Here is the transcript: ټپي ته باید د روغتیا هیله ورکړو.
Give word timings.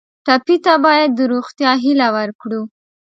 ټپي 0.25 0.55
ته 0.65 0.73
باید 0.85 1.09
د 1.15 1.19
روغتیا 1.31 1.71
هیله 1.83 2.07
ورکړو. 2.17 2.61